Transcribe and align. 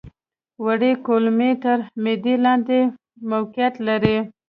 وړې 0.65 0.91
کولمې 1.05 1.51
تر 1.63 1.79
معدې 2.03 2.35
لاندې 2.45 2.79
موقعیت 3.31 3.75
لري. 3.87 4.17